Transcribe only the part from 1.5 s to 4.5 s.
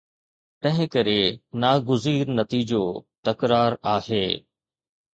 ناگزير نتيجو تڪرار آهي.